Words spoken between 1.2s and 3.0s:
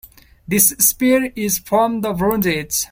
is from the bronze age.